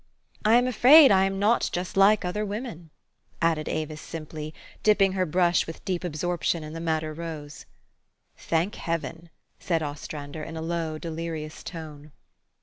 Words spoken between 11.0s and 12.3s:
lirious tone.